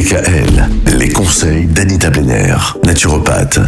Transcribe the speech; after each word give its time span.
DKL, 0.00 0.66
les 0.96 1.10
conseils 1.10 1.66
d'Anita 1.66 2.08
Benner, 2.08 2.56
naturopathe. 2.86 3.60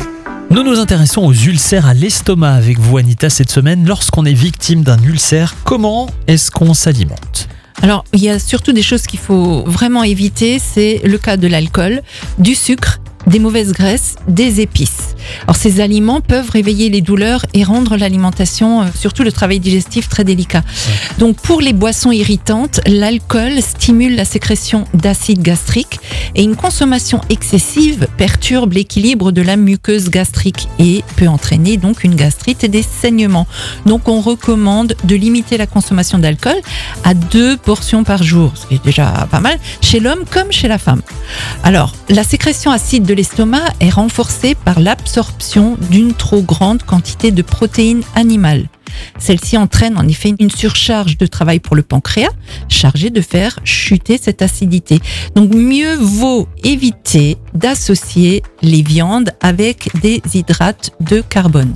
Nous 0.49 0.63
nous 0.63 0.79
intéressons 0.79 1.27
aux 1.27 1.35
ulcères 1.35 1.87
à 1.87 1.93
l'estomac 1.93 2.55
avec 2.55 2.79
vous 2.79 2.97
Anita 2.97 3.29
cette 3.29 3.51
semaine. 3.51 3.85
Lorsqu'on 3.87 4.25
est 4.25 4.33
victime 4.33 4.83
d'un 4.83 4.97
ulcère, 5.03 5.55
comment 5.65 6.09
est-ce 6.29 6.51
qu'on 6.51 6.73
s'alimente? 6.73 7.49
Alors, 7.83 8.05
il 8.15 8.23
y 8.23 8.31
a 8.31 8.39
surtout 8.39 8.73
des 8.73 8.81
choses 8.81 9.03
qu'il 9.03 9.19
faut 9.19 9.63
vraiment 9.67 10.05
éviter. 10.05 10.59
C'est 10.59 11.03
le 11.05 11.19
cas 11.19 11.37
de 11.37 11.49
l'alcool, 11.49 12.01
du 12.39 12.55
sucre, 12.55 13.01
des 13.27 13.39
mauvaises 13.39 13.75
graisses, 13.75 14.15
des 14.27 14.63
épices. 14.63 15.12
Alors, 15.43 15.57
ces 15.57 15.81
aliments 15.81 16.21
peuvent 16.21 16.51
réveiller 16.51 16.89
les 16.89 17.01
douleurs 17.01 17.47
et 17.55 17.65
rendre 17.65 17.97
l'alimentation, 17.97 18.83
euh, 18.83 18.87
surtout 18.95 19.23
le 19.23 19.33
travail 19.33 19.61
digestif, 19.61 20.09
très 20.09 20.25
délicat. 20.25 20.63
Donc, 21.19 21.37
pour 21.37 21.61
les 21.61 21.73
boissons 21.73 22.13
irritantes, 22.13 22.81
l'alcool 22.87 23.61
stimule 23.61 24.17
la 24.17 24.25
sécrétion 24.25 24.85
d'acide 24.95 25.43
gastrique 25.43 26.01
et 26.35 26.43
une 26.43 26.57
consommation 26.57 27.21
excessive 27.31 28.07
perturbe 28.17 28.73
l'équilibre 28.73 29.33
de 29.33 29.43
la 29.43 29.57
muqueuse 29.57 30.11
gastrique 30.11 30.69
et 30.79 31.05
peut 31.17 31.29
entraîner 31.29 31.77
donc 31.77 32.05
une 32.05 32.15
gastrite 32.15 32.65
et 32.65 32.69
des 32.69 32.83
saignements. 32.83 33.47
Donc, 33.87 34.09
on 34.09 34.21
recommande 34.21 34.95
de 35.05 35.15
limiter 35.15 35.57
la 35.57 35.67
consommation 35.67 36.19
d'alcool 36.19 36.57
à 37.05 37.15
deux 37.15 37.57
portions 37.57 38.05
par 38.05 38.23
jour, 38.23 38.53
ce 38.55 38.67
qui 38.67 38.75
est 38.75 38.85
déjà 38.85 39.27
pas 39.31 39.41
mal, 39.41 39.59
chez 39.81 40.01
l'homme 40.01 40.25
comme 40.31 40.53
chez 40.53 40.69
la 40.69 40.79
femme. 40.79 41.03
Alors, 41.63 41.95
la 42.09 42.25
sécrétion 42.25 42.71
acide 42.71 43.05
de 43.05 43.15
l'estomac 43.15 43.65
est 43.81 43.91
renforcée 43.91 44.55
par 44.55 44.81
l'absorption 44.81 45.77
d'une 45.91 46.15
trop 46.15 46.43
grande 46.43 46.83
quantité 46.83 47.31
de 47.31 47.43
protéines 47.43 48.03
animales. 48.15 48.69
Celle-ci 49.19 49.57
entraîne 49.57 49.97
en 49.99 50.07
effet 50.09 50.35
une 50.39 50.51
surcharge 50.51 51.17
de 51.19 51.27
travail 51.27 51.59
pour 51.61 51.77
le 51.77 51.83
pancréas, 51.83 52.31
chargé 52.69 53.11
de 53.11 53.21
faire 53.21 53.59
chuter 53.65 54.19
cette 54.23 54.43
acidité. 54.43 55.01
Donc 55.35 55.55
mieux 55.55 55.95
vaut 55.97 56.49
éviter 56.65 57.37
d'associer 57.55 58.43
les 58.63 58.83
viandes 58.83 59.31
avec 59.41 59.89
des 60.03 60.21
hydrates 60.35 60.91
de 61.01 61.21
carbone, 61.21 61.75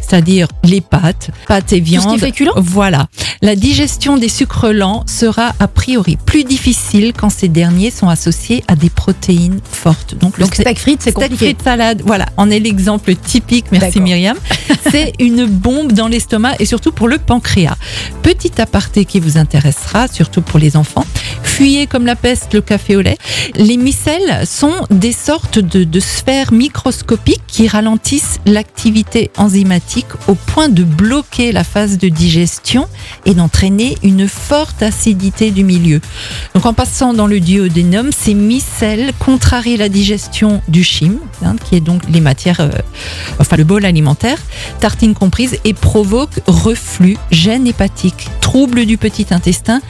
c'est-à-dire 0.00 0.48
les 0.64 0.80
pâtes, 0.80 1.30
pâtes 1.46 1.72
et 1.72 1.80
Tout 1.80 1.86
ce 1.86 1.90
qui 1.90 1.94
est 1.96 2.00
viandes. 2.00 2.20
féculent 2.20 2.50
Voilà. 2.56 3.06
La 3.42 3.54
digestion 3.56 4.16
des 4.16 4.28
sucres 4.28 4.72
lents 4.72 5.04
sera 5.06 5.52
a 5.60 5.68
priori 5.68 6.16
plus 6.26 6.44
difficile 6.44 7.12
quand 7.16 7.30
ces 7.30 7.48
derniers 7.48 7.90
sont 7.90 8.08
associés 8.08 8.64
à 8.68 8.74
des 8.76 8.90
protéines 8.90 9.60
fortes. 9.70 10.16
Donc, 10.18 10.38
le 10.38 10.44
Donc 10.44 10.54
steak- 10.54 10.66
steak 10.66 10.78
frites, 10.78 11.02
c'est 11.02 11.10
steak 11.10 11.22
compliqué. 11.30 11.44
frites 11.46 11.62
salade, 11.62 12.02
voilà, 12.04 12.26
on 12.36 12.50
est 12.50 12.58
l'exemple 12.60 13.14
typique, 13.14 13.66
merci. 13.70 14.00
Myriam. 14.00 14.36
C'est 14.90 15.12
une 15.18 15.44
bombe 15.46 15.92
dans 15.92 16.08
l'estomac 16.08 16.54
et 16.58 16.64
surtout 16.64 16.92
pour 16.92 17.08
le 17.08 17.18
pancréas. 17.18 17.76
Petit 18.22 18.60
aparté 18.60 19.04
qui 19.04 19.20
vous 19.20 19.38
intéressera, 19.38 20.08
surtout 20.08 20.42
pour 20.42 20.58
les 20.58 20.76
enfants. 20.76 21.04
Fuyez 21.42 21.86
comme 21.86 22.06
la 22.06 22.16
peste 22.16 22.54
le 22.54 22.60
café 22.60 22.96
au 22.96 23.00
lait. 23.00 23.18
Les 23.56 23.76
micelles 23.76 24.46
sont 24.46 24.86
des 24.90 25.12
sortes 25.12 25.58
de, 25.58 26.00
sphères 26.00 26.52
microscopiques 26.52 27.42
qui 27.46 27.66
ralentissent 27.66 28.38
l'activité 28.46 29.30
enzymatique 29.36 30.06
au 30.28 30.34
point 30.34 30.68
de 30.68 30.84
bloquer 30.84 31.50
la 31.50 31.64
phase 31.64 31.98
de 31.98 32.08
digestion 32.08 32.86
et 33.24 33.34
d'entraîner 33.34 33.96
une 34.02 34.28
forte 34.28 34.82
acidité 34.82 35.50
du 35.50 35.64
milieu. 35.64 36.00
Donc 36.54 36.66
en 36.66 36.74
passant 36.74 37.14
dans 37.14 37.26
le 37.26 37.40
duodénum, 37.40 38.10
ces 38.12 38.34
micelles 38.34 39.12
contrarient 39.18 39.76
la 39.76 39.88
digestion 39.88 40.62
du 40.68 40.84
chyme, 40.84 41.18
hein, 41.44 41.56
qui 41.64 41.76
est 41.76 41.80
donc 41.80 42.02
les 42.08 42.20
matières, 42.20 42.60
euh, 42.60 42.70
enfin 43.40 43.56
le 43.56 43.64
bol 43.64 43.84
alimentaire, 43.84 44.38
tartines 44.80 45.14
comprises, 45.14 45.58
et 45.64 45.74
provoquent 45.74 46.40
reflux, 46.48 47.16
gêne 47.30 47.66
hépatique, 47.66 48.28
troubles 48.40 48.84
du 48.86 48.96
petit 48.96 49.26
intestin 49.30 49.80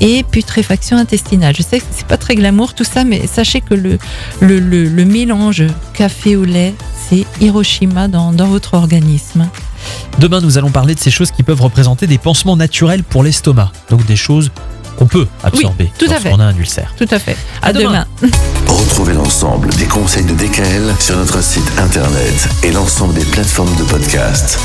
et 0.00 0.22
putréfaction 0.22 0.96
intestinale. 0.96 1.54
Je 1.56 1.62
sais 1.62 1.80
que 1.80 1.84
c'est 1.90 2.06
pas 2.06 2.16
très 2.16 2.34
glamour 2.36 2.72
tout 2.74 2.84
ça, 2.84 3.04
mais 3.04 3.26
sachez 3.26 3.60
que 3.60 3.74
le, 3.74 3.98
le, 4.40 4.58
le- 4.60 4.84
le 4.88 5.04
mélange 5.04 5.64
café 5.92 6.36
au 6.36 6.44
lait, 6.44 6.72
c'est 7.08 7.24
Hiroshima 7.40 8.08
dans, 8.08 8.32
dans 8.32 8.46
votre 8.46 8.74
organisme. 8.74 9.48
Demain, 10.18 10.40
nous 10.40 10.56
allons 10.56 10.70
parler 10.70 10.94
de 10.94 11.00
ces 11.00 11.10
choses 11.10 11.30
qui 11.30 11.42
peuvent 11.42 11.60
représenter 11.60 12.06
des 12.06 12.18
pansements 12.18 12.56
naturels 12.56 13.02
pour 13.04 13.22
l'estomac. 13.22 13.70
Donc 13.90 14.06
des 14.06 14.16
choses 14.16 14.50
qu'on 14.96 15.06
peut 15.06 15.26
absorber 15.42 15.90
tout 15.98 16.06
à 16.06 16.20
fait. 16.20 16.28
lorsqu'on 16.30 16.40
a 16.40 16.46
un 16.46 16.56
ulcère. 16.56 16.94
Tout 16.96 17.08
à 17.10 17.18
fait. 17.18 17.36
À 17.60 17.66
À, 17.68 17.72
demain. 17.72 18.06
demain. 18.22 18.32
Retrouvez 18.68 19.12
l'ensemble 19.14 19.70
des 19.74 19.86
conseils 19.86 20.24
de 20.24 20.34
DKL 20.34 20.94
sur 21.00 21.16
notre 21.16 21.42
site 21.42 21.68
internet 21.78 22.48
et 22.62 22.70
l'ensemble 22.70 23.14
des 23.14 23.24
plateformes 23.24 23.74
de 23.76 23.82
podcast. 23.82 24.58